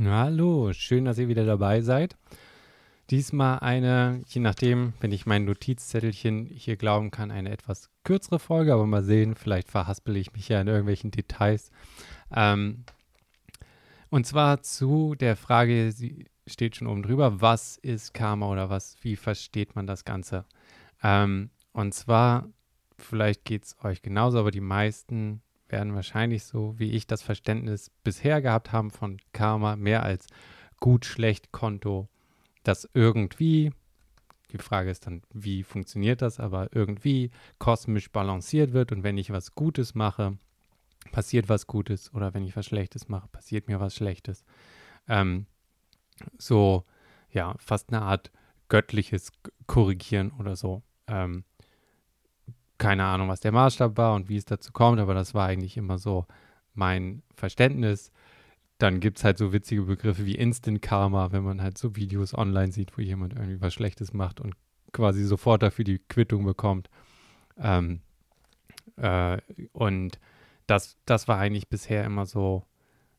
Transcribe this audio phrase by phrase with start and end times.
[0.00, 2.16] Hallo, schön, dass ihr wieder dabei seid.
[3.10, 8.72] Diesmal eine, je nachdem, wenn ich mein Notizzettelchen hier glauben kann, eine etwas kürzere Folge,
[8.72, 11.72] aber mal sehen, vielleicht verhaspel ich mich ja in irgendwelchen Details.
[12.32, 12.84] Ähm,
[14.08, 18.96] und zwar zu der Frage, sie steht schon oben drüber, was ist Karma oder was,
[19.02, 20.44] wie versteht man das Ganze?
[21.02, 22.48] Ähm, und zwar,
[22.96, 27.90] vielleicht geht es euch genauso, aber die meisten werden wahrscheinlich so, wie ich das Verständnis
[28.02, 30.26] bisher gehabt haben von Karma, mehr als
[30.80, 32.08] gut-schlecht-Konto,
[32.62, 33.72] das irgendwie,
[34.52, 39.30] die Frage ist dann, wie funktioniert das, aber irgendwie kosmisch balanciert wird und wenn ich
[39.30, 40.38] was Gutes mache,
[41.12, 44.44] passiert was Gutes oder wenn ich was Schlechtes mache, passiert mir was Schlechtes.
[45.08, 45.46] Ähm,
[46.36, 46.84] so,
[47.30, 48.30] ja, fast eine Art
[48.68, 49.32] göttliches
[49.66, 50.82] Korrigieren oder so.
[51.06, 51.44] Ähm,
[52.78, 55.76] keine Ahnung, was der Maßstab war und wie es dazu kommt, aber das war eigentlich
[55.76, 56.26] immer so
[56.74, 58.12] mein Verständnis.
[58.78, 62.32] Dann gibt es halt so witzige Begriffe wie Instant Karma, wenn man halt so Videos
[62.32, 64.54] online sieht, wo jemand irgendwie was Schlechtes macht und
[64.92, 66.88] quasi sofort dafür die Quittung bekommt.
[67.58, 68.00] Ähm,
[68.96, 69.38] äh,
[69.72, 70.20] und
[70.68, 72.64] das, das war eigentlich bisher immer so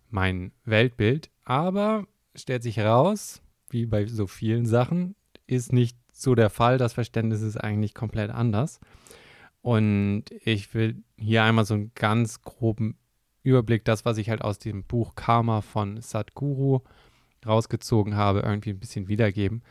[0.09, 1.29] mein Weltbild.
[1.43, 5.15] Aber stellt sich heraus, wie bei so vielen Sachen,
[5.47, 6.77] ist nicht so der Fall.
[6.77, 8.79] Das Verständnis ist eigentlich komplett anders.
[9.61, 12.97] Und ich will hier einmal so einen ganz groben
[13.43, 16.81] Überblick, das, was ich halt aus dem Buch Karma von Sadhguru
[17.45, 19.63] rausgezogen habe, irgendwie ein bisschen wiedergeben.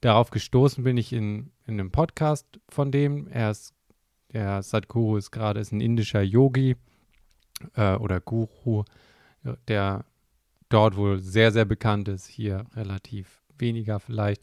[0.00, 3.28] Darauf gestoßen bin ich in, in einem Podcast von dem.
[3.28, 3.74] Er ist,
[4.32, 6.76] der Sadhguru ist gerade ist ein indischer Yogi
[7.74, 8.84] äh, oder Guru,
[9.68, 10.04] der
[10.68, 14.42] dort wohl sehr, sehr bekannt ist, hier relativ weniger vielleicht.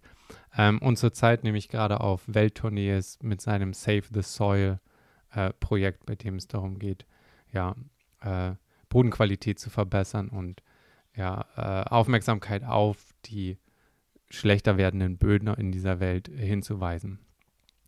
[0.58, 4.80] Ähm, und zurzeit nämlich gerade auf Welttournee ist mit seinem Save the Soil
[5.32, 7.06] äh, Projekt, bei dem es darum geht,
[7.52, 7.76] ja,
[8.22, 8.56] äh,
[8.90, 10.64] Bodenqualität zu verbessern und
[11.16, 13.58] ja, äh, Aufmerksamkeit auf die
[14.30, 17.20] schlechter werdenden Böden in dieser Welt hinzuweisen.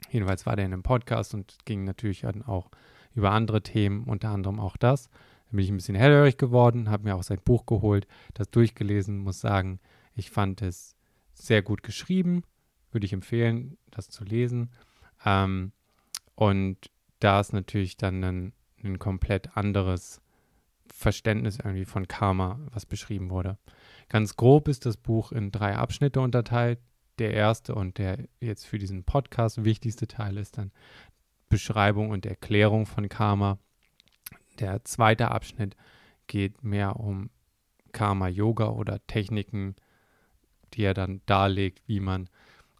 [0.09, 2.69] Jedenfalls war der in einem Podcast und ging natürlich dann auch
[3.13, 5.09] über andere Themen, unter anderem auch das.
[5.09, 9.17] Da bin ich ein bisschen hellhörig geworden, habe mir auch sein Buch geholt, das durchgelesen,
[9.17, 9.79] muss sagen,
[10.15, 10.95] ich fand es
[11.41, 12.43] sehr gut geschrieben,
[12.91, 14.71] würde ich empfehlen, das zu lesen.
[15.25, 15.71] Ähm,
[16.35, 16.77] und
[17.19, 20.21] da ist natürlich dann ein, ein komplett anderes
[20.87, 23.57] Verständnis irgendwie von Karma, was beschrieben wurde.
[24.09, 26.79] Ganz grob ist das Buch in drei Abschnitte unterteilt.
[27.19, 30.71] Der erste und der jetzt für diesen Podcast wichtigste Teil ist dann
[31.49, 33.59] Beschreibung und Erklärung von Karma.
[34.59, 35.75] Der zweite Abschnitt
[36.27, 37.29] geht mehr um
[37.91, 39.75] Karma-Yoga oder Techniken,
[40.69, 42.29] die er dann darlegt, wie man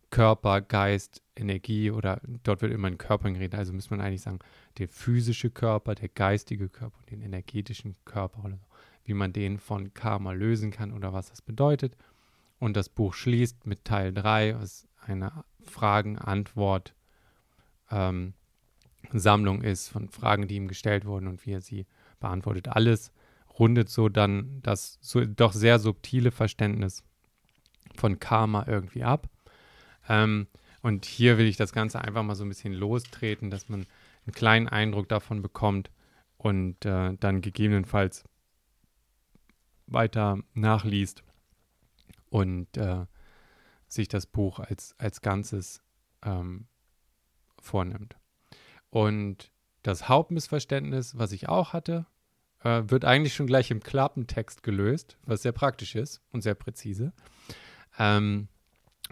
[0.10, 4.40] Körper, Geist, Energie oder dort wird immer in Körpern geredet, also muss man eigentlich sagen,
[4.78, 8.66] der physische Körper, der geistige Körper und den energetischen Körper oder so,
[9.06, 11.96] wie man den von Karma lösen kann oder was das bedeutet.
[12.60, 16.94] Und das Buch schließt mit Teil 3, was eine Fragen-Antwort
[17.90, 18.34] ähm,
[19.64, 21.86] ist von Fragen, die ihm gestellt wurden und wie er sie
[22.20, 22.68] beantwortet.
[22.68, 23.12] Alles
[23.58, 27.04] rundet so dann das so doch sehr subtile Verständnis
[28.00, 29.30] von Karma irgendwie ab.
[30.08, 30.48] Ähm,
[30.82, 33.86] und hier will ich das Ganze einfach mal so ein bisschen lostreten, dass man
[34.26, 35.92] einen kleinen Eindruck davon bekommt
[36.38, 38.24] und äh, dann gegebenenfalls
[39.88, 41.24] weiter nachliest
[42.30, 43.06] und äh,
[43.88, 45.82] sich das Buch als, als Ganzes
[46.24, 46.68] ähm,
[47.60, 48.16] vornimmt.
[48.90, 49.52] Und
[49.82, 52.06] das Hauptmissverständnis, was ich auch hatte,
[52.64, 57.14] äh, wird eigentlich schon gleich im Klappentext gelöst, was sehr praktisch ist und sehr präzise.
[57.98, 58.48] Ähm,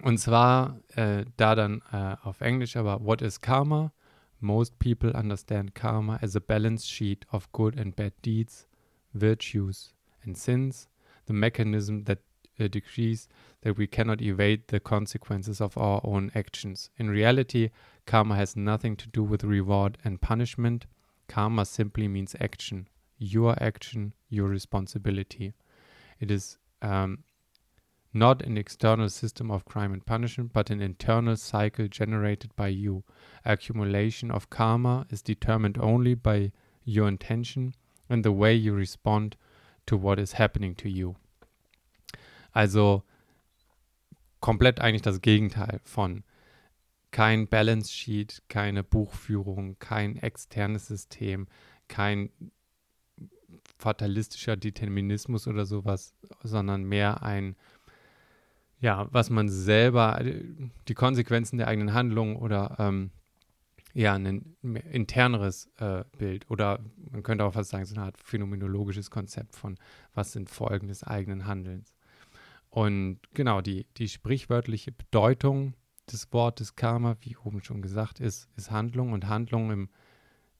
[0.03, 3.91] und zwar äh, da dann äh, auf Englisch, aber what is karma?
[4.39, 8.67] Most people understand karma as a balance sheet of good and bad deeds,
[9.13, 10.87] virtues and sins,
[11.25, 12.19] the mechanism that
[12.59, 13.27] uh, decrees
[13.61, 16.91] that we cannot evade the consequences of our own actions.
[16.97, 17.71] In reality,
[18.05, 20.85] karma has nothing to do with reward and punishment.
[21.27, 25.53] Karma simply means action, your action, your responsibility.
[26.19, 27.23] It is um,
[28.17, 33.03] not an external system of crime and punishment, but an internal cycle generated by you.
[33.45, 36.51] Accumulation of karma is determined only by
[36.83, 37.73] your intention
[38.09, 39.35] and the way you respond
[39.85, 41.15] to what is happening to you.
[42.53, 43.03] Also
[44.41, 46.23] komplett eigentlich das Gegenteil von
[47.11, 51.47] kein Balance Sheet, keine Buchführung, kein externes System,
[51.87, 52.29] kein
[53.77, 56.13] fatalistischer Determinismus oder sowas,
[56.43, 57.55] sondern mehr ein
[58.79, 63.11] ja, was man selber, die Konsequenzen der eigenen Handlungen oder ähm,
[63.93, 64.55] ja ein
[64.91, 66.79] interneres äh, Bild oder
[67.11, 69.77] man könnte auch fast sagen, so eine Art phänomenologisches Konzept von,
[70.13, 71.95] was sind Folgen des eigenen Handelns.
[72.69, 75.73] Und genau, die, die sprichwörtliche Bedeutung
[76.11, 79.89] des Wortes Karma, wie oben schon gesagt, ist, ist Handlung und Handlung im,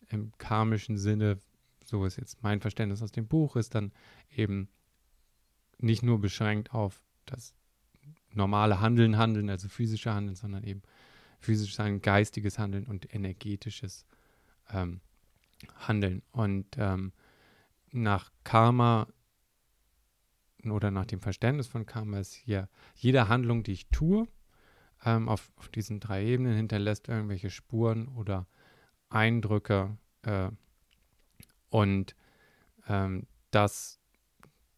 [0.10, 1.38] im karmischen Sinne,
[1.86, 3.92] so ist jetzt mein Verständnis aus dem Buch, ist dann
[4.36, 4.68] eben
[5.78, 7.54] nicht nur beschränkt auf das
[8.38, 10.81] normale Handeln, Handeln, also physische Handeln, sondern eben
[11.39, 14.06] physisch sein, geistiges Handeln und energetisches
[14.72, 15.01] ähm,
[15.75, 16.22] Handeln.
[16.31, 17.12] Und ähm,
[17.92, 19.07] nach Karma
[20.63, 24.28] oder nach dem Verständnis von Karma ist hier jede Handlung, die ich tue,
[25.06, 28.48] ähm, auf, auf, diesen drei Ebenen hinterlässt irgendwelche Spuren oder
[29.10, 30.50] Eindrücke äh,
[31.69, 32.16] und
[32.88, 34.00] ähm, das,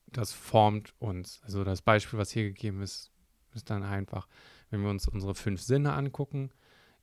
[0.07, 1.41] das formt uns.
[1.43, 3.11] Also das Beispiel, was hier gegeben ist,
[3.55, 4.27] ist dann einfach,
[4.69, 6.51] wenn wir uns unsere fünf Sinne angucken,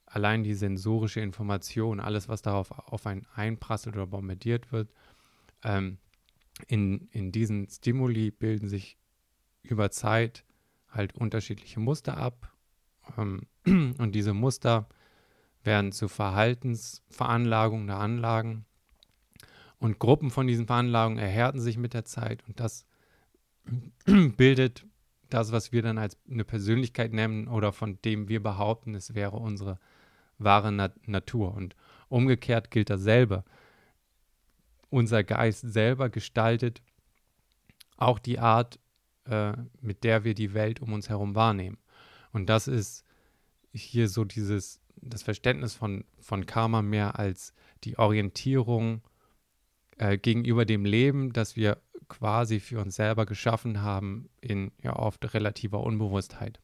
[0.06, 4.93] allein die sensorische Information, alles, was darauf auf einen einprasselt oder bombardiert wird,
[5.64, 5.98] ähm,
[6.69, 8.96] in, in diesen Stimuli bilden sich
[9.62, 10.44] über Zeit
[10.88, 12.52] halt unterschiedliche Muster ab.
[13.19, 14.88] Ähm, und diese Muster
[15.64, 18.64] werden zu Verhaltensveranlagungen der Anlagen.
[19.78, 22.87] Und Gruppen von diesen Veranlagungen erhärten sich mit der Zeit und das
[24.37, 24.87] bildet
[25.31, 29.37] das, was wir dann als eine Persönlichkeit nennen oder von dem wir behaupten, es wäre
[29.37, 29.78] unsere
[30.38, 31.55] wahre Nat Natur.
[31.55, 31.75] Und
[32.08, 33.44] umgekehrt gilt dasselbe.
[34.90, 36.82] Unser Geist selber gestaltet
[37.96, 38.78] auch die Art,
[39.25, 41.79] äh, mit der wir die Welt um uns herum wahrnehmen.
[42.32, 43.05] Und das ist
[43.72, 47.52] hier so dieses, das Verständnis von, von Karma mehr als
[47.84, 49.02] die Orientierung
[49.99, 55.35] äh, gegenüber dem Leben, das wir quasi für uns selber geschaffen haben, in ja oft
[55.35, 56.61] relativer Unbewusstheit.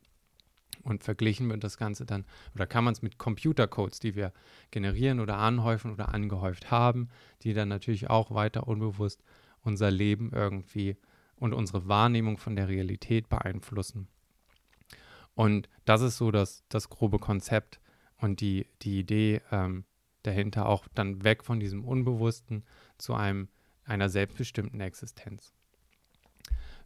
[0.82, 2.24] Und verglichen wird das Ganze dann,
[2.54, 4.32] oder kann man es mit Computercodes, die wir
[4.70, 7.08] generieren oder anhäufen oder angehäuft haben,
[7.42, 9.22] die dann natürlich auch weiter unbewusst
[9.62, 10.96] unser Leben irgendwie
[11.36, 14.08] und unsere Wahrnehmung von der Realität beeinflussen.
[15.34, 17.80] Und das ist so das, das grobe Konzept
[18.18, 19.84] und die, die Idee ähm,
[20.22, 22.64] dahinter auch dann weg von diesem Unbewussten
[22.98, 23.48] zu einem,
[23.84, 25.52] einer selbstbestimmten Existenz.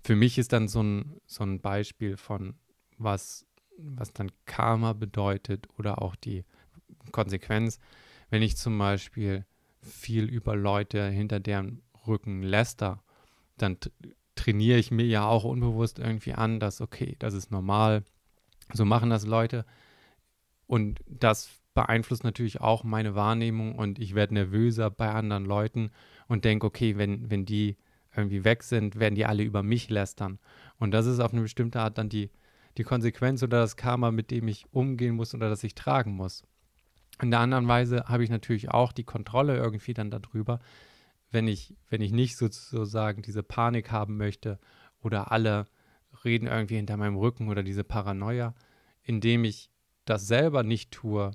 [0.02, 2.54] Für mich ist dann so ein, so ein Beispiel von,
[2.98, 3.46] was
[3.78, 6.44] was dann Karma bedeutet oder auch die
[7.12, 7.78] Konsequenz,
[8.30, 9.44] wenn ich zum Beispiel
[9.80, 13.02] viel über Leute hinter deren Rücken läster,
[13.56, 13.78] dann
[14.34, 18.04] trainiere ich mir ja auch unbewusst irgendwie an, dass okay, das ist normal,
[18.72, 19.64] so machen das Leute.
[20.66, 25.90] Und das beeinflusst natürlich auch meine Wahrnehmung und ich werde nervöser bei anderen Leuten
[26.28, 27.76] und denke, okay, wenn, wenn die
[28.16, 30.38] irgendwie weg sind, werden die alle über mich lästern.
[30.78, 32.30] Und das ist auf eine bestimmte Art dann die,
[32.76, 36.44] die Konsequenz oder das Karma, mit dem ich umgehen muss oder das ich tragen muss.
[37.20, 40.60] In der anderen Weise habe ich natürlich auch die Kontrolle irgendwie dann darüber,
[41.30, 44.58] wenn ich, wenn ich nicht sozusagen diese Panik haben möchte
[45.02, 45.66] oder alle
[46.24, 48.54] reden irgendwie hinter meinem Rücken oder diese Paranoia,
[49.02, 49.70] indem ich
[50.04, 51.32] das selber nicht tue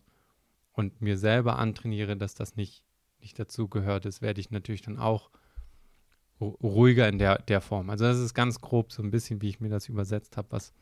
[0.72, 2.84] und mir selber antrainiere, dass das nicht,
[3.22, 5.30] nicht dazu gehört ist, werde ich natürlich dann auch
[6.42, 7.90] ruhiger in der, der Form.
[7.90, 10.74] Also das ist ganz grob so ein bisschen, wie ich mir das übersetzt habe, was,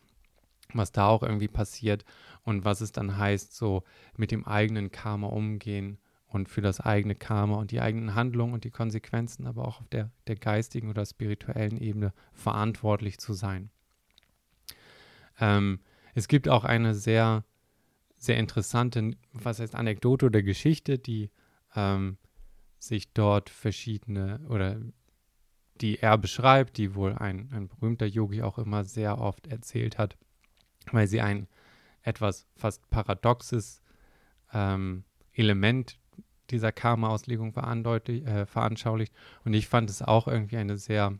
[0.74, 2.06] was da auch irgendwie passiert
[2.44, 3.83] und was es dann heißt, so
[4.15, 5.97] mit dem eigenen Karma umgehen
[6.27, 9.89] und für das eigene Karma und die eigenen Handlungen und die Konsequenzen, aber auch auf
[9.89, 13.69] der, der geistigen oder spirituellen Ebene verantwortlich zu sein.
[15.39, 15.79] Ähm,
[16.13, 17.43] es gibt auch eine sehr,
[18.15, 21.31] sehr interessante, was heißt Anekdote oder Geschichte, die
[21.75, 22.17] ähm,
[22.79, 24.77] sich dort verschiedene oder
[25.81, 30.17] die er beschreibt, die wohl ein, ein berühmter Yogi auch immer sehr oft erzählt hat
[30.93, 31.48] weil sie ein
[32.01, 33.81] etwas fast paradoxes
[34.53, 36.00] ähm, Element
[36.50, 39.13] dieser Karma-Auslegung äh, veranschaulicht.
[39.43, 41.19] Und ich fand es auch irgendwie eine sehr,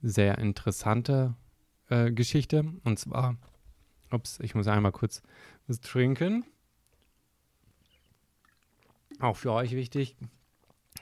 [0.00, 1.34] sehr interessante
[1.90, 2.64] äh, Geschichte.
[2.84, 3.36] Und zwar,
[4.10, 5.22] ups, ich muss einmal kurz
[5.66, 6.46] was trinken.
[9.22, 10.16] Auch für euch wichtig.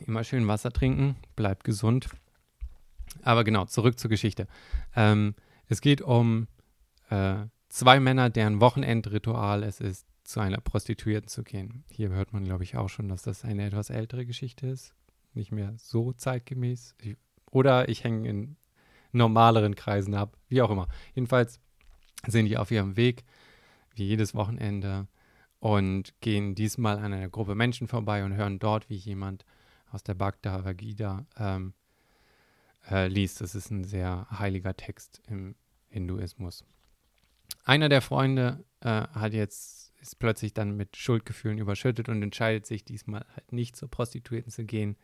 [0.06, 2.10] Immer schön Wasser trinken, bleibt gesund.
[3.22, 4.46] Aber genau, zurück zur Geschichte.
[4.94, 5.34] Ähm,
[5.68, 6.46] es geht um
[7.08, 11.82] äh, zwei Männer, deren Wochenendritual es ist, zu einer Prostituierten zu gehen.
[11.90, 14.92] Hier hört man, glaube ich, auch schon, dass das eine etwas ältere Geschichte ist.
[15.32, 16.96] Nicht mehr so zeitgemäß.
[17.00, 17.16] Ich,
[17.50, 18.56] oder ich hänge in
[19.12, 20.88] normaleren Kreisen ab, wie auch immer.
[21.14, 21.58] Jedenfalls
[22.26, 23.24] sind die auf ihrem Weg,
[23.94, 25.08] wie jedes Wochenende,
[25.60, 29.44] und gehen diesmal an einer Gruppe Menschen vorbei und hören dort, wie jemand
[29.90, 31.74] aus der Bhagavad Gita ähm,
[32.90, 33.40] äh, liest.
[33.40, 35.54] Das ist ein sehr heiliger Text im
[35.88, 36.64] Hinduismus.
[37.64, 42.84] Einer der Freunde äh, hat jetzt, ist plötzlich dann mit Schuldgefühlen überschüttet und entscheidet sich
[42.84, 44.96] diesmal halt nicht zur Prostituierten zu gehen,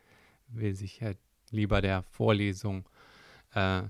[0.49, 1.19] will sich halt
[1.51, 2.89] lieber der Vorlesung
[3.55, 3.83] äh,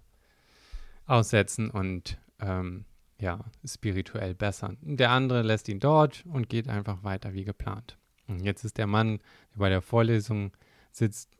[1.06, 2.84] aussetzen und ähm,
[3.20, 4.76] ja, spirituell bessern.
[4.82, 7.98] Der andere lässt ihn dort und geht einfach weiter wie geplant.
[8.28, 9.18] Und jetzt ist der Mann,
[9.52, 10.52] der bei der Vorlesung
[10.90, 11.30] sitzt,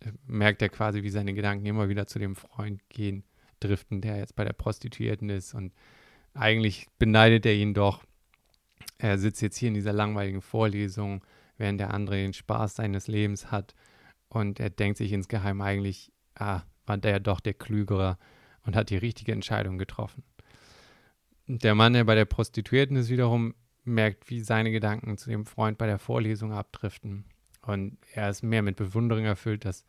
[0.00, 3.24] äh, merkt er quasi, wie seine Gedanken immer wieder zu dem Freund gehen,
[3.60, 5.54] driften, der jetzt bei der Prostituierten ist.
[5.54, 5.72] Und
[6.34, 8.04] eigentlich beneidet er ihn doch.
[8.98, 11.24] Er sitzt jetzt hier in dieser langweiligen Vorlesung,
[11.56, 13.74] während der andere den Spaß seines Lebens hat.
[14.28, 18.18] Und er denkt sich insgeheim eigentlich, ah, war der doch der Klügere
[18.62, 20.24] und hat die richtige Entscheidung getroffen.
[21.46, 25.76] Der Mann, der bei der Prostituierten ist, wiederum merkt, wie seine Gedanken zu dem Freund
[25.76, 27.24] bei der Vorlesung abdriften.
[27.60, 29.84] Und er ist mehr mit Bewunderung erfüllt, dass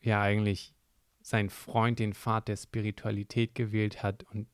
[0.00, 0.74] ja eigentlich
[1.22, 4.46] sein Freund den Pfad der Spiritualität gewählt hat und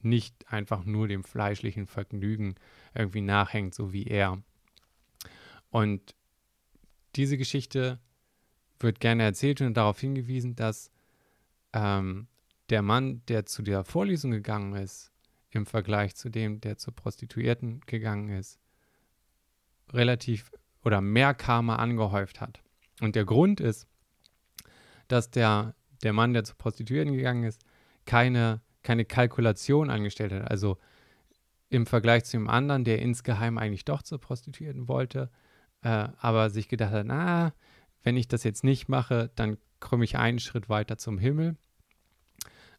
[0.00, 2.54] nicht einfach nur dem fleischlichen Vergnügen
[2.94, 4.40] irgendwie nachhängt, so wie er.
[5.70, 6.14] Und
[7.16, 7.98] diese Geschichte
[8.78, 10.92] wird gerne erzählt und darauf hingewiesen, dass
[11.72, 12.28] ähm,
[12.70, 15.10] der Mann, der zu der Vorlesung gegangen ist,
[15.50, 18.58] im Vergleich zu dem, der zur Prostituierten gegangen ist,
[19.92, 20.50] relativ
[20.84, 22.62] oder mehr Karma angehäuft hat.
[23.00, 23.86] Und der Grund ist,
[25.08, 27.62] dass der, der Mann, der zur Prostituierten gegangen ist,
[28.04, 30.50] keine, keine Kalkulation angestellt hat.
[30.50, 30.78] Also
[31.70, 35.30] im Vergleich zu dem anderen, der insgeheim eigentlich doch zur Prostituierten wollte,
[35.82, 37.52] äh, aber sich gedacht hat, na,
[38.02, 41.56] wenn ich das jetzt nicht mache, dann komme ich einen Schritt weiter zum Himmel,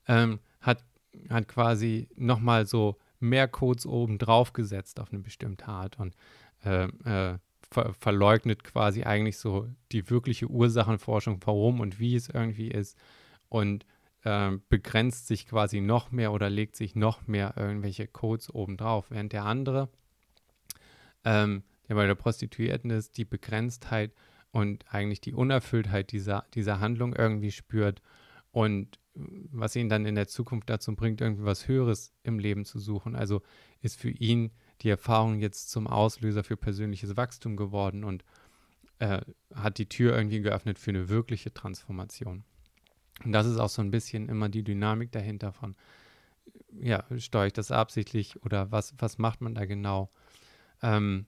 [0.08, 0.84] ähm, hat,
[1.30, 6.16] hat quasi nochmal so mehr Codes oben drauf gesetzt auf eine bestimmte Art und
[6.64, 7.38] äh, äh,
[7.72, 12.98] ver verleugnet quasi eigentlich so die wirkliche Ursachenforschung, warum und wie es irgendwie ist
[13.50, 13.86] und
[14.24, 19.34] äh, begrenzt sich quasi noch mehr oder legt sich noch mehr irgendwelche Codes obendrauf, während
[19.34, 19.90] der andere,
[21.24, 24.12] ähm, der bei der Prostituierten ist, die Begrenztheit
[24.52, 28.02] und eigentlich die Unerfülltheit dieser, dieser Handlung irgendwie spürt
[28.52, 32.80] und was ihn dann in der Zukunft dazu bringt, irgendwie was Höheres im Leben zu
[32.80, 33.16] suchen.
[33.16, 33.42] Also
[33.82, 34.52] ist für ihn
[34.82, 38.24] die Erfahrung jetzt zum Auslöser für persönliches Wachstum geworden und
[39.00, 39.22] äh,
[39.54, 42.44] hat die Tür irgendwie geöffnet für eine wirkliche Transformation.
[43.24, 45.76] Und das ist auch so ein bisschen immer die Dynamik dahinter von,
[46.72, 50.10] ja, steuere ich das absichtlich oder was, was macht man da genau?
[50.82, 51.26] Ähm,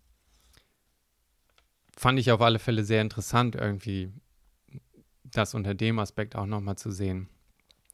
[1.97, 4.13] fand ich auf alle Fälle sehr interessant, irgendwie
[5.31, 7.29] das unter dem Aspekt auch nochmal zu sehen.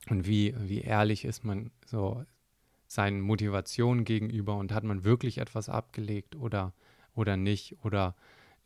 [0.09, 2.23] Und wie, wie ehrlich ist man so
[2.87, 6.73] seinen Motivationen gegenüber und hat man wirklich etwas abgelegt oder,
[7.13, 7.75] oder nicht?
[7.83, 8.15] Oder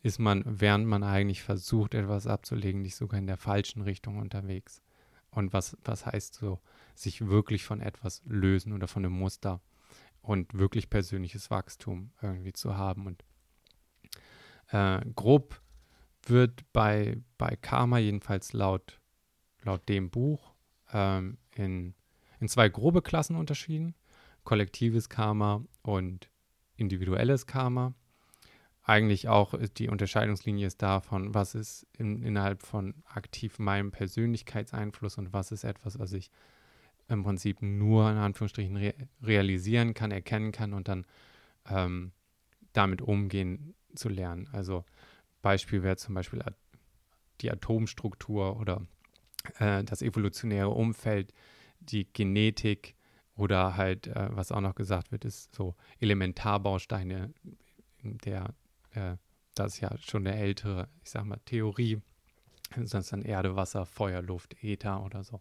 [0.02, 4.82] ist man, während man eigentlich versucht, etwas abzulegen, nicht sogar in der falschen Richtung unterwegs?
[5.30, 6.60] Und was, was heißt so,
[6.94, 9.60] sich wirklich von etwas lösen oder von einem Muster
[10.20, 13.06] und wirklich persönliches Wachstum irgendwie zu haben?
[13.06, 13.24] Und
[14.70, 15.61] äh, grob
[16.26, 19.00] wird bei, bei Karma jedenfalls laut,
[19.62, 20.54] laut dem Buch
[20.92, 21.94] ähm, in,
[22.40, 23.94] in zwei grobe Klassen unterschieden.
[24.44, 26.28] Kollektives Karma und
[26.76, 27.94] individuelles Karma.
[28.84, 35.32] Eigentlich auch die Unterscheidungslinie ist davon, was ist in, innerhalb von aktiv meinem Persönlichkeitseinfluss und
[35.32, 36.30] was ist etwas, was ich
[37.08, 41.06] im Prinzip nur in Anführungsstrichen re realisieren kann, erkennen kann und dann
[41.68, 42.12] ähm,
[42.72, 44.48] damit umgehen zu lernen.
[44.52, 44.84] Also
[45.42, 46.42] Beispiel wäre zum Beispiel
[47.40, 48.86] die Atomstruktur oder
[49.58, 51.32] äh, das evolutionäre Umfeld,
[51.80, 52.94] die Genetik
[53.36, 57.32] oder halt, äh, was auch noch gesagt wird, ist so Elementarbausteine
[58.02, 58.54] der,
[58.92, 59.16] äh,
[59.54, 62.00] das ist ja schon eine ältere, ich sag mal, Theorie,
[62.84, 65.40] sonst dann Erde, Wasser, Feuer, Luft, Äther oder so.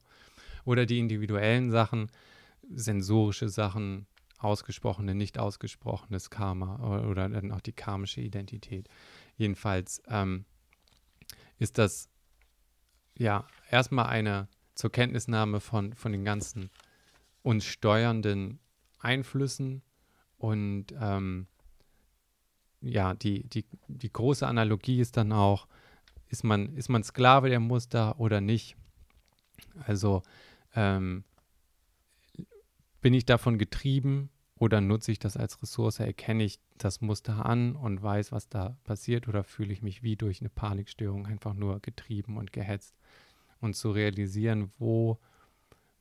[0.66, 2.12] Oder die individuellen Sachen,
[2.70, 4.06] sensorische Sachen,
[4.38, 8.88] ausgesprochene, nicht ausgesprochenes Karma oder, oder dann auch die karmische Identität.
[9.38, 10.46] Jedenfalls ähm,
[11.58, 12.10] ist das
[13.18, 16.70] ja erstmal eine zur Kenntnisnahme von, von den ganzen
[17.44, 18.60] uns steuernden
[19.00, 19.82] Einflüssen
[20.38, 21.48] und ähm,
[22.82, 25.68] ja, die, die, die große Analogie ist dann auch,
[26.30, 28.76] ist man, ist man Sklave der Muster oder nicht?
[29.86, 30.24] Also
[30.76, 31.24] ähm,
[33.02, 34.30] bin ich davon getrieben
[34.62, 38.78] oder nutze ich das als Ressource, erkenne ich das Muster an und weiß, was da
[38.84, 42.96] passiert oder fühle ich mich wie durch eine Panikstörung einfach nur getrieben und gehetzt.
[43.60, 45.18] Und zu realisieren, wo,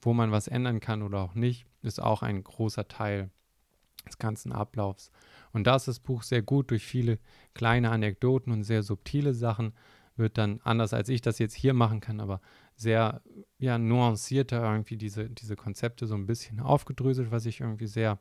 [0.03, 3.31] wo man was ändern kann oder auch nicht, ist auch ein großer Teil
[4.07, 5.11] des ganzen Ablaufs.
[5.53, 7.19] Und da ist das Buch sehr gut durch viele
[7.55, 9.73] kleine Anekdoten und sehr subtile Sachen,
[10.17, 12.43] wird dann anders als ich das jetzt hier machen kann, aber
[12.77, 13.23] sehr
[13.59, 18.19] ja, nuancierter irgendwie diese, diese Konzepte so ein bisschen aufgedröselt, was ich irgendwie sehr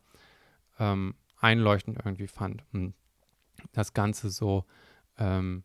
[0.79, 2.63] ähm, einleuchtend irgendwie fand.
[2.73, 2.93] Und
[3.73, 4.65] das Ganze so
[5.17, 5.63] ähm,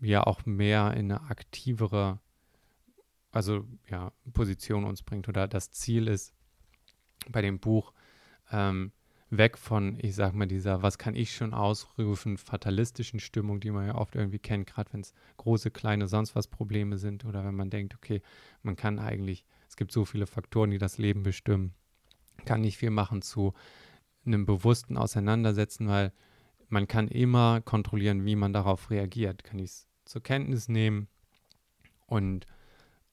[0.00, 2.20] ja auch mehr in eine aktivere,
[3.30, 6.34] also ja, Position uns bringt oder das Ziel ist
[7.30, 7.92] bei dem Buch
[8.50, 8.92] ähm,
[9.30, 13.86] weg von, ich sag mal, dieser, was kann ich schon ausrufen, fatalistischen Stimmung, die man
[13.86, 17.54] ja oft irgendwie kennt, gerade wenn es große, kleine, sonst was Probleme sind oder wenn
[17.54, 18.22] man denkt, okay,
[18.62, 21.74] man kann eigentlich, es gibt so viele Faktoren, die das Leben bestimmen,
[22.46, 23.52] kann nicht viel machen zu
[24.28, 26.12] einem bewussten Auseinandersetzen, weil
[26.68, 29.44] man kann immer kontrollieren, wie man darauf reagiert.
[29.44, 31.08] Kann ich es zur Kenntnis nehmen
[32.06, 32.46] und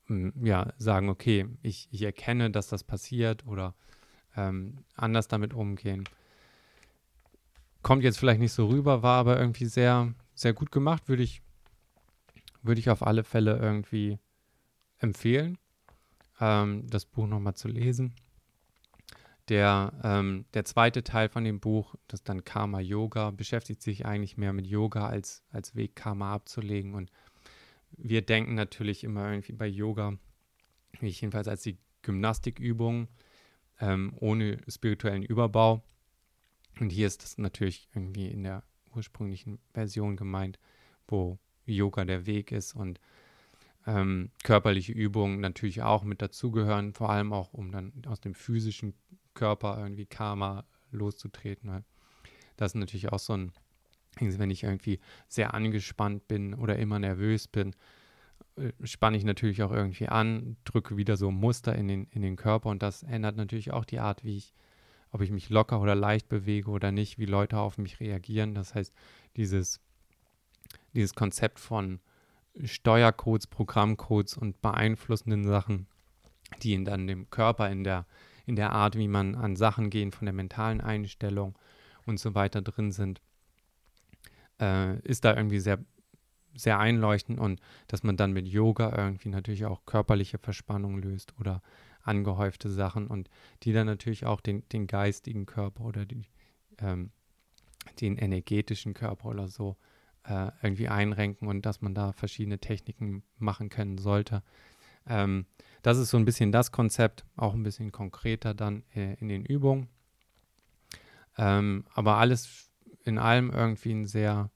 [0.07, 3.75] mm, ja, sagen, okay, ich, ich erkenne, dass das passiert oder
[4.35, 6.03] ähm, anders damit umgehen.
[7.81, 11.41] Kommt jetzt vielleicht nicht so rüber, war aber irgendwie sehr, sehr gut gemacht, würde ich,
[12.63, 14.17] würde ich auf alle Fälle irgendwie
[14.97, 15.57] empfehlen,
[16.39, 18.15] ähm, das Buch nochmal zu lesen.
[19.49, 24.37] Der, ähm, der zweite Teil von dem Buch, das dann Karma Yoga, beschäftigt sich eigentlich
[24.37, 26.95] mehr mit Yoga als, als Weg, Karma abzulegen.
[26.95, 27.11] Und
[27.91, 30.17] wir denken natürlich immer irgendwie bei Yoga,
[30.99, 33.07] ich jedenfalls als die Gymnastikübung,
[33.79, 35.83] ähm, ohne spirituellen Überbau.
[36.79, 38.63] Und hier ist das natürlich irgendwie in der
[38.95, 40.59] ursprünglichen Version gemeint,
[41.07, 42.99] wo Yoga der Weg ist und
[43.87, 48.95] ähm, körperliche Übungen natürlich auch mit dazugehören, vor allem auch, um dann aus dem physischen
[49.35, 51.69] Körper irgendwie Karma loszutreten.
[51.69, 51.83] Weil
[52.57, 53.51] das ist natürlich auch so ein,
[54.19, 57.75] wenn ich irgendwie sehr angespannt bin oder immer nervös bin,
[58.57, 62.35] äh, spanne ich natürlich auch irgendwie an, drücke wieder so Muster in den, in den
[62.35, 64.53] Körper und das ändert natürlich auch die Art, wie ich,
[65.11, 68.53] ob ich mich locker oder leicht bewege oder nicht, wie Leute auf mich reagieren.
[68.55, 68.93] Das heißt,
[69.35, 69.81] dieses,
[70.93, 71.99] dieses Konzept von
[72.63, 75.87] Steuercodes, Programmcodes und beeinflussenden Sachen,
[76.61, 78.05] die in dann dem Körper, in der,
[78.45, 81.57] in der Art, wie man an Sachen gehen, von der mentalen Einstellung
[82.05, 83.21] und so weiter drin sind,
[84.59, 85.79] äh, ist da irgendwie sehr
[86.57, 91.61] sehr einleuchtend und dass man dann mit Yoga irgendwie natürlich auch körperliche Verspannung löst oder
[92.01, 93.29] angehäufte Sachen und
[93.63, 96.25] die dann natürlich auch den, den geistigen Körper oder die,
[96.79, 97.11] ähm,
[97.99, 99.75] den energetischen Körper oder so
[100.23, 104.43] äh, irgendwie einrenken und dass man da verschiedene Techniken machen können sollte.
[105.07, 105.45] Ähm,
[105.81, 109.45] das ist so ein bisschen das Konzept, auch ein bisschen konkreter dann äh, in den
[109.45, 109.87] Übungen.
[111.37, 112.71] Ähm, aber alles
[113.03, 114.49] in allem irgendwie ein sehr,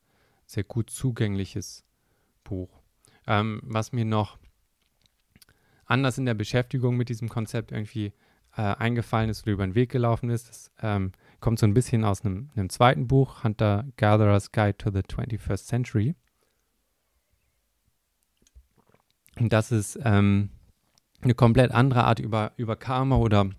[0.46, 1.86] sehr gut zugängliches
[2.44, 2.82] Buch.
[3.28, 4.40] Ähm, was mir noch
[5.86, 8.14] anders in der Beschäftigung mit diesem Konzept irgendwie
[8.56, 12.04] äh, eingefallen ist oder über den Weg gelaufen ist, das ähm, kommt so ein bisschen
[12.04, 16.16] aus einem, einem zweiten Buch, Hunter Gatherer's Guide to the 21st Century.
[19.40, 20.50] Und das ist ähm,
[21.22, 23.50] eine komplett andere Art über, über Karma oder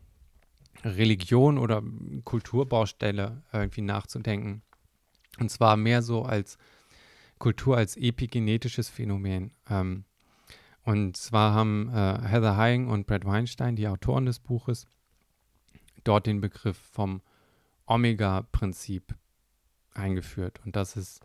[0.84, 1.82] Religion oder
[2.24, 4.62] Kulturbaustelle irgendwie nachzudenken.
[5.38, 6.58] Und zwar mehr so als
[7.38, 9.52] Kultur als epigenetisches Phänomen.
[9.68, 10.04] Ähm,
[10.82, 14.86] und zwar haben äh, Heather Heying und Brad Weinstein, die Autoren des Buches,
[16.04, 17.22] dort den Begriff vom
[17.86, 19.14] Omega-Prinzip
[19.92, 20.60] eingeführt.
[20.64, 21.20] Und das ist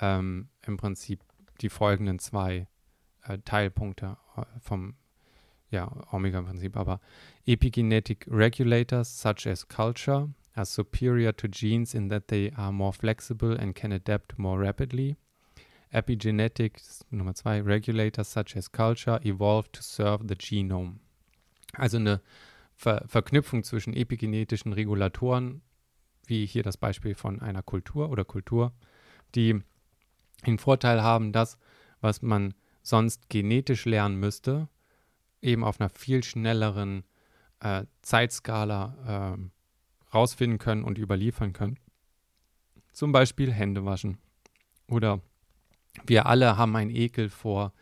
[0.00, 1.20] ähm, im Prinzip
[1.60, 2.66] die folgenden zwei
[3.24, 4.94] äh, Teilpunkte äh, vom
[5.70, 6.76] ja, Omega-Prinzip.
[6.76, 7.00] Aber
[7.46, 13.56] Epigenetic Regulators such as culture are superior to genes in that they are more flexible
[13.58, 15.16] and can adapt more rapidly.
[15.92, 21.00] Epigenetics, Nummer zwei, Regulators such as culture evolved to serve the genome.
[21.74, 22.20] Also eine
[22.76, 25.62] Ver Verknüpfung zwischen epigenetischen Regulatoren,
[26.26, 28.72] wie hier das Beispiel von einer Kultur oder Kultur,
[29.34, 29.60] die
[30.44, 31.56] den Vorteil haben, dass,
[32.00, 34.68] was man sonst genetisch lernen müsste,
[35.42, 37.02] eben auf einer viel schnelleren
[37.60, 41.78] äh, Zeitskala äh, rausfinden können und überliefern können.
[42.92, 44.18] Zum Beispiel Hände waschen
[44.86, 45.20] oder
[46.06, 47.72] wir alle haben einen Ekel vor,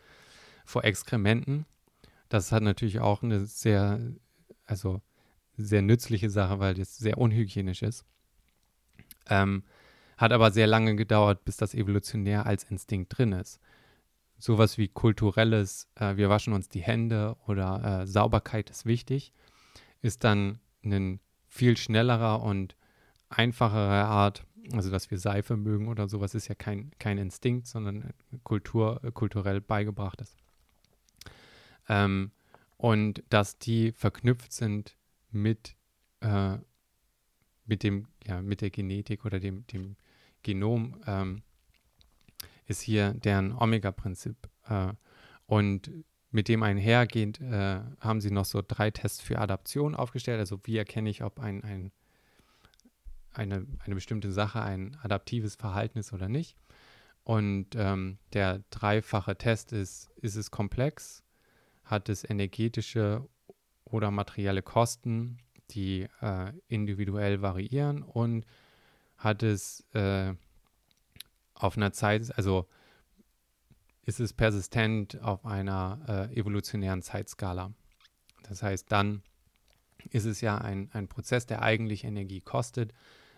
[0.65, 1.65] vor Exkrementen.
[2.29, 3.99] Das hat natürlich auch eine sehr,
[4.65, 5.01] also
[5.57, 8.05] sehr nützliche Sache, weil das sehr unhygienisch ist.
[9.27, 9.63] Ähm,
[10.17, 13.59] hat aber sehr lange gedauert, bis das evolutionär als Instinkt drin ist.
[14.37, 19.31] Sowas wie kulturelles, äh, wir waschen uns die Hände oder äh, Sauberkeit ist wichtig,
[20.01, 22.75] ist dann ein viel schnellerer und
[23.29, 28.13] einfachere Art, also dass wir Seife mögen oder sowas, ist ja kein, kein Instinkt, sondern
[28.43, 30.35] Kultur, kulturell beigebrachtes.
[31.87, 32.31] Ähm,
[32.77, 34.97] und dass die verknüpft sind
[35.31, 35.75] mit,
[36.21, 36.57] äh,
[37.65, 39.95] mit, dem, ja, mit der Genetik oder dem, dem
[40.43, 41.43] Genom, ähm,
[42.67, 44.35] ist hier deren Omega-Prinzip.
[44.67, 44.93] Äh,
[45.45, 45.91] und
[46.31, 50.39] mit dem einhergehend äh, haben sie noch so drei Tests für Adaption aufgestellt.
[50.39, 51.91] Also wie erkenne ich, ob ein, ein
[53.33, 56.55] eine, eine bestimmte Sache ein adaptives Verhalten ist oder nicht.
[57.23, 61.23] Und ähm, der dreifache Test ist, ist es komplex,
[61.83, 63.27] hat es energetische
[63.85, 65.37] oder materielle Kosten,
[65.71, 68.45] die äh, individuell variieren und
[69.17, 70.33] hat es äh,
[71.63, 72.67] auf einer Zeit, also
[74.05, 77.73] ist es persistent auf einer äh, evolutionären Zeitskala.
[78.43, 79.23] Das heißt, dann
[80.09, 82.93] ist es ja ein, ein Prozess, der eigentlich Energie kostet,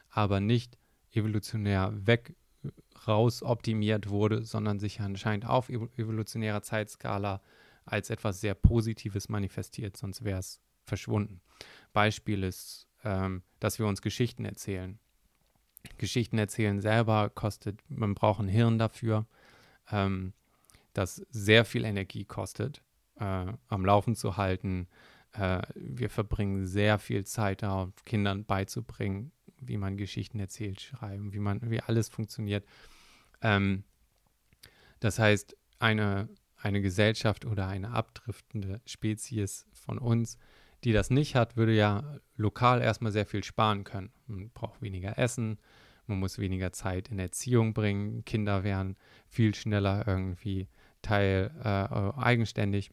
[0.10, 0.80] aber nicht
[1.12, 2.36] evolutionär weg
[3.08, 7.44] raus optimiert wurde, sondern sich anscheinend auf evolutionärer Zeitskala
[7.86, 11.42] als etwas sehr Positives manifestiert, sonst wäre es verschwunden.
[11.94, 14.98] Beispiel ist, ähm, dass wir uns Geschichten erzählen.
[15.98, 19.26] Geschichten erzählen selber kostet, man braucht ein Hirn dafür,
[19.92, 20.34] ähm,
[20.94, 22.82] das sehr viel Energie kostet,
[23.20, 24.88] äh, am Laufen zu halten.
[25.34, 31.40] Äh, wir verbringen sehr viel Zeit darauf, Kindern beizubringen, wie man Geschichten erzählt, schreiben, wie
[31.40, 32.66] man, wie alles funktioniert.
[33.42, 33.84] Ähm,
[35.00, 40.38] das heißt, eine, eine Gesellschaft oder eine abdriftende Spezies von uns,
[40.86, 44.12] die das nicht hat, würde ja lokal erstmal sehr viel sparen können.
[44.28, 45.58] Man braucht weniger Essen,
[46.06, 48.96] man muss weniger Zeit in Erziehung bringen, Kinder wären
[49.28, 50.68] viel schneller irgendwie
[51.02, 52.92] Teil äh, eigenständig.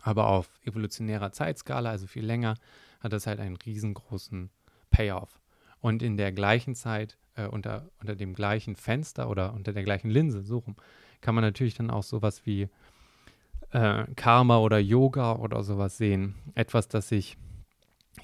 [0.00, 2.54] Aber auf evolutionärer Zeitskala, also viel länger,
[3.00, 4.50] hat das halt einen riesengroßen
[4.90, 5.40] Payoff.
[5.80, 10.08] Und in der gleichen Zeit, äh, unter, unter dem gleichen Fenster oder unter der gleichen
[10.08, 10.76] Linse, so rum,
[11.20, 12.68] kann man natürlich dann auch sowas wie
[13.72, 16.34] äh, Karma oder Yoga oder sowas sehen.
[16.54, 17.36] Etwas, das sich,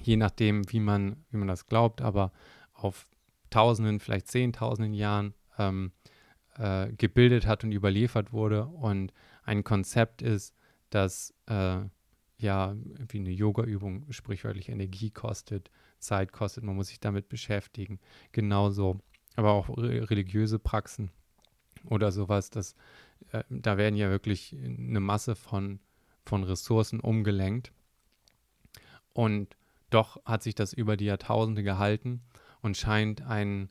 [0.01, 2.31] je nachdem, wie man, wie man das glaubt, aber
[2.73, 3.07] auf
[3.49, 5.91] Tausenden, vielleicht Zehntausenden Jahren ähm,
[6.55, 9.11] äh, gebildet hat und überliefert wurde und
[9.43, 10.55] ein Konzept ist,
[10.91, 11.79] das äh,
[12.37, 12.75] ja
[13.09, 17.99] wie eine Yoga-Übung sprichwörtlich Energie kostet, Zeit kostet, man muss sich damit beschäftigen.
[18.31, 18.99] Genauso,
[19.35, 21.11] aber auch re religiöse Praxen
[21.85, 22.75] oder sowas, das,
[23.31, 25.79] äh, da werden ja wirklich eine Masse von,
[26.25, 27.71] von Ressourcen umgelenkt.
[29.13, 29.55] Und
[29.89, 32.21] doch hat sich das über die Jahrtausende gehalten
[32.61, 33.69] und scheint ein,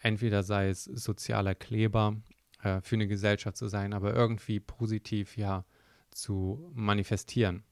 [0.00, 2.16] entweder sei es sozialer Kleber
[2.62, 5.64] äh, für eine Gesellschaft zu sein, aber irgendwie positiv ja
[6.10, 7.62] zu manifestieren.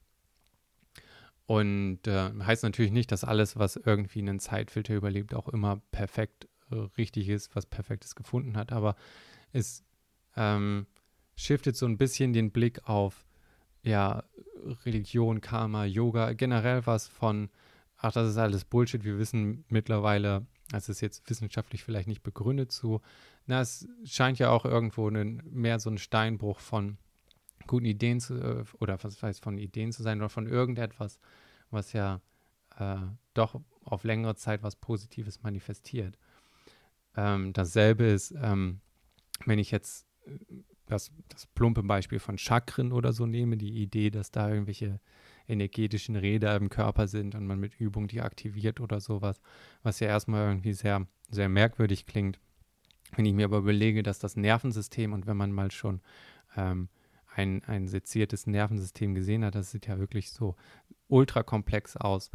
[1.45, 6.47] Und äh, heißt natürlich nicht, dass alles, was irgendwie einen Zeitfilter überlebt, auch immer perfekt
[6.69, 8.95] äh, richtig ist, was Perfektes gefunden hat, aber
[9.51, 9.83] es
[10.35, 10.85] ähm,
[11.39, 13.25] shiftet so ein bisschen den Blick auf
[13.81, 14.23] ja,
[14.85, 17.49] Religion, Karma, Yoga, generell was von,
[17.97, 22.71] ach, das ist alles Bullshit, wir wissen mittlerweile, das ist jetzt wissenschaftlich vielleicht nicht begründet
[22.71, 23.01] zu,
[23.45, 26.97] na, es scheint ja auch irgendwo einen, mehr so ein Steinbruch von
[27.67, 31.19] guten Ideen zu, äh, oder was heißt von Ideen zu sein oder von irgendetwas,
[31.71, 32.19] was ja
[32.77, 32.97] äh,
[33.33, 36.17] doch auf längere Zeit was Positives manifestiert.
[37.15, 38.81] Ähm, dasselbe ist, ähm,
[39.45, 40.37] wenn ich jetzt äh,
[40.89, 44.99] das, das plumpe Beispiel von Chakren oder so nehme, die Idee, dass da irgendwelche
[45.47, 49.41] energetischen Räder im Körper sind und man mit Übung die aktiviert oder sowas,
[49.83, 52.39] was ja erstmal irgendwie sehr, sehr merkwürdig klingt.
[53.15, 56.01] Wenn ich mir aber überlege, dass das Nervensystem und wenn man mal schon
[56.55, 56.89] ähm,
[57.33, 60.55] ein, ein seziertes Nervensystem gesehen hat, das sieht ja wirklich so
[61.07, 62.31] ultra komplex aus.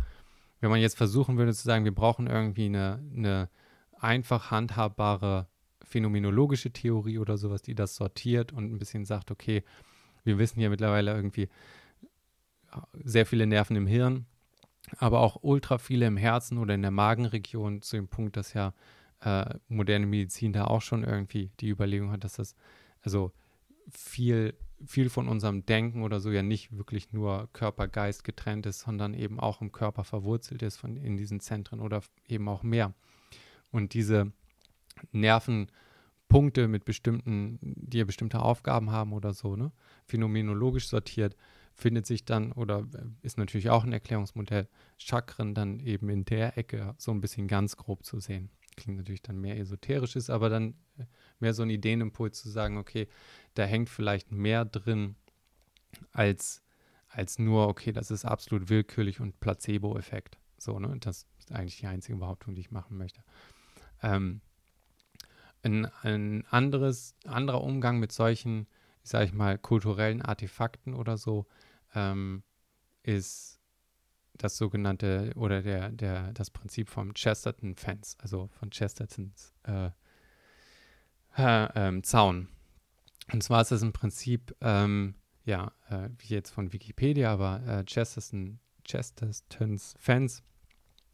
[0.60, 3.50] Wenn man jetzt versuchen würde zu sagen, wir brauchen irgendwie eine, eine
[3.98, 5.48] einfach handhabbare
[5.84, 9.64] phänomenologische Theorie oder sowas, die das sortiert und ein bisschen sagt, okay,
[10.24, 11.48] wir wissen ja mittlerweile irgendwie
[13.04, 14.26] sehr viele Nerven im Hirn,
[14.98, 18.74] aber auch ultra viele im Herzen oder in der Magenregion, zu dem Punkt, dass ja
[19.20, 22.56] äh, moderne Medizin da auch schon irgendwie die Überlegung hat, dass das
[23.02, 23.32] also
[23.90, 24.54] viel
[24.86, 29.40] viel von unserem Denken oder so ja nicht wirklich nur Körper-Geist getrennt ist, sondern eben
[29.40, 32.92] auch im Körper verwurzelt ist von in diesen Zentren oder eben auch mehr.
[33.70, 34.32] Und diese
[35.12, 39.72] Nervenpunkte mit bestimmten, die ja bestimmte Aufgaben haben oder so, ne,
[40.06, 41.36] phänomenologisch sortiert,
[41.74, 42.86] findet sich dann oder
[43.22, 47.76] ist natürlich auch ein Erklärungsmodell, Chakren dann eben in der Ecke so ein bisschen ganz
[47.76, 48.50] grob zu sehen.
[48.76, 51.04] Klingt natürlich dann mehr esoterisches, aber dann äh,
[51.38, 53.08] mehr so ein Ideenimpuls zu sagen, okay,
[53.54, 55.16] da hängt vielleicht mehr drin
[56.12, 56.62] als,
[57.08, 60.38] als nur, okay, das ist absolut willkürlich und Placebo-Effekt.
[60.58, 60.96] So, ne?
[61.00, 63.22] Das ist eigentlich die einzige Behauptung, die ich machen möchte.
[64.02, 64.40] Ähm,
[65.64, 68.66] ein, ein anderes, anderer Umgang mit solchen,
[69.02, 71.46] sage ich mal, kulturellen Artefakten oder so,
[71.94, 72.42] ähm,
[73.02, 73.60] ist
[74.36, 79.90] das sogenannte oder der, der, das Prinzip vom Chesterton Fence, also von Chestertons äh,
[81.36, 82.48] äh, ähm, Zaun.
[83.32, 87.84] Und zwar ist das im Prinzip, ähm, ja, äh, wie jetzt von Wikipedia, aber äh,
[87.84, 90.42] Chesterton, Chestertons Fence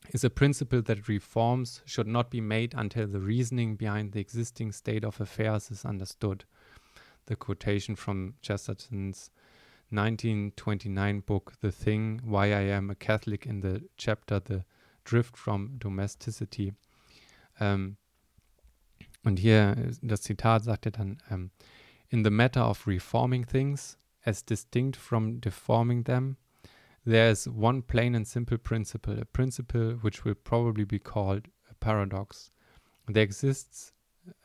[0.09, 4.73] is a principle that reforms should not be made until the reasoning behind the existing
[4.73, 6.45] state of affairs is understood.
[7.27, 9.31] The quotation from Chesterton's
[9.91, 14.65] 1929 book, The Thing, Why I Am a Catholic, in the chapter The
[15.05, 16.75] Drift from Domesticity.
[17.61, 17.97] Ähm,
[19.25, 21.51] und hier, das Zitat sagt er dann, ähm,
[22.09, 26.37] In the matter of reforming things, as distinct from deforming them,
[27.05, 31.75] there is one plain and simple principle, a principle which will probably be called a
[31.75, 32.51] paradox.
[33.09, 33.93] There exists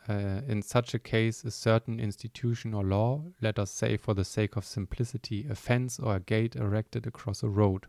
[0.08, 4.26] uh, in such a case a certain institution or law, let us say for the
[4.26, 7.88] sake of simplicity, a fence or a gate erected across a road.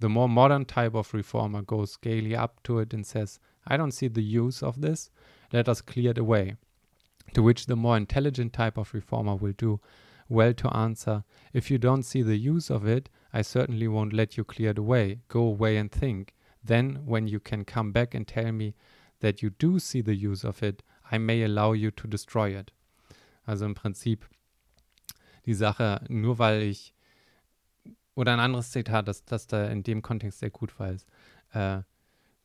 [0.00, 3.92] The more modern type of reformer goes gaily up to it and says, I don't
[3.92, 5.10] see the use of this,
[5.52, 6.56] let us clear it away.
[7.34, 9.80] To which the more intelligent type of reformer will do
[10.28, 14.36] well to answer, If you don't see the use of it, I certainly won't let
[14.36, 15.20] you clear it away.
[15.28, 16.34] Go away and think.
[16.62, 18.74] Then, when you can come back and tell me
[19.20, 22.72] that you do see the use of it, I may allow you to destroy it.
[23.46, 24.26] Also im Prinzip
[25.46, 26.94] die Sache, nur weil ich,
[28.14, 31.08] oder ein anderes Zitat, das, das da in dem Kontext sehr gut war, ist,
[31.52, 31.82] äh,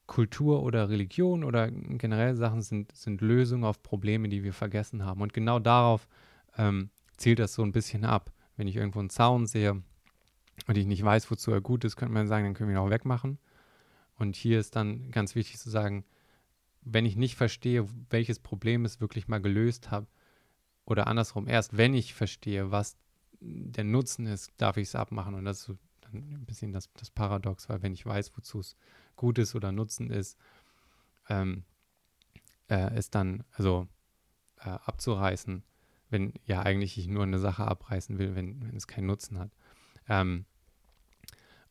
[0.08, 5.22] Kultur oder Religion oder generell Sachen sind, sind Lösungen auf Probleme, die wir vergessen haben.
[5.22, 6.08] Und genau darauf
[6.58, 8.32] ähm, zielt das so ein bisschen ab.
[8.56, 9.84] Wenn ich irgendwo einen Zaun sehe
[10.66, 12.86] und ich nicht weiß, wozu er gut ist, könnte man sagen, dann können wir ihn
[12.86, 13.38] auch wegmachen.
[14.16, 16.04] Und hier ist dann ganz wichtig zu sagen,
[16.82, 20.08] wenn ich nicht verstehe, welches Problem es wirklich mal gelöst habe,
[20.88, 22.96] oder andersrum, erst wenn ich verstehe, was
[23.42, 25.36] der Nutzen ist, darf ich es abmachen.
[25.36, 25.78] Und das ist so
[26.14, 28.78] ein bisschen das, das Paradox, weil wenn ich weiß, wozu es
[29.18, 30.38] gut ist oder Nutzen ist,
[31.28, 31.66] ähm,
[32.70, 33.88] äh, ist dann, also
[34.60, 35.62] äh, abzureißen,
[36.10, 39.52] wenn ja eigentlich ich nur eine Sache abreißen will, wenn, wenn es keinen Nutzen hat.
[40.10, 40.46] Ähm,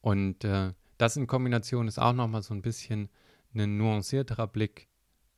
[0.00, 3.08] und äh, das in Kombination ist auch nochmal so ein bisschen
[3.54, 4.88] ein nuancierterer Blick,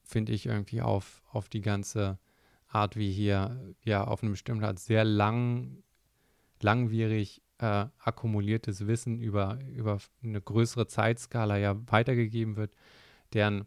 [0.03, 2.19] finde ich, irgendwie auf, auf die ganze
[2.69, 5.83] Art, wie hier ja auf eine bestimmte Art sehr lang,
[6.61, 12.73] langwierig äh, akkumuliertes Wissen über, über eine größere Zeitskala ja weitergegeben wird,
[13.33, 13.67] deren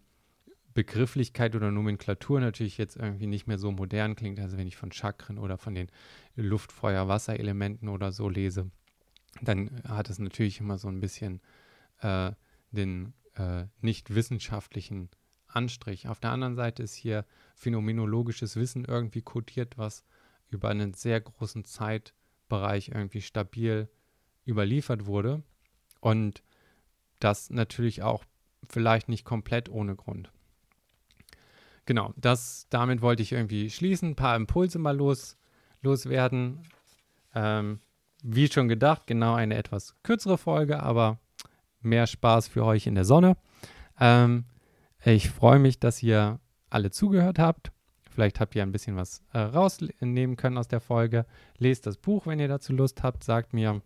[0.74, 4.39] Begrifflichkeit oder Nomenklatur natürlich jetzt irgendwie nicht mehr so modern klingt.
[4.39, 5.88] Also wenn ich von Chakren oder von den
[6.36, 8.72] Luft, Feuer, Wasserelementen oder so lese,
[9.41, 11.41] dann hat es natürlich immer so ein bisschen
[12.00, 12.32] äh,
[12.72, 15.10] den äh, nicht wissenschaftlichen
[15.48, 16.08] Anstrich.
[16.08, 20.04] Auf der anderen Seite ist hier phänomenologisches Wissen irgendwie kodiert, was
[20.50, 23.89] über einen sehr großen Zeitbereich irgendwie stabil
[24.46, 25.44] überliefert wurde.
[26.00, 26.44] Und
[27.20, 28.26] das natürlich auch
[28.67, 30.32] vielleicht nicht komplett ohne Grund
[31.86, 35.38] genau, das, damit wollte ich irgendwie schließen, ein paar Impulse mal los,
[35.82, 36.63] loswerden.
[37.34, 37.80] Ähm,
[38.22, 41.20] wie schon gedacht, genau eine etwas kürzere Folge, aber
[41.82, 43.38] mehr Spaß für euch in der Sonne.
[44.00, 44.46] Ähm,
[45.04, 47.72] ich freue mich, dass ihr alle zugehört habt.
[48.10, 51.26] Vielleicht habt ihr ein bisschen was äh, rausnehmen können aus der Folge.
[51.58, 53.24] Lest das Buch, wenn ihr dazu Lust habt.
[53.24, 53.82] Sagt mir,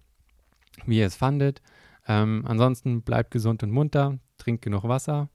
[0.86, 1.62] wie ihr es fandet.
[2.08, 5.30] Ähm, ansonsten bleibt gesund und munter, trinkt genug Wasser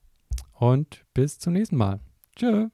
[0.53, 1.99] und bis zum nächsten Mal.
[2.35, 2.69] Tschö.